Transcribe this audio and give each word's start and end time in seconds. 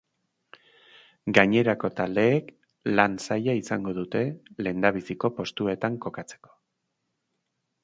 Gainerako 1.37 1.91
taldeek 1.99 2.49
lan 3.01 3.19
zaila 3.27 3.55
izango 3.61 3.95
dute 3.99 4.23
lehendabiziko 4.67 5.33
postuetan 5.43 6.01
kokatzeko. 6.09 6.55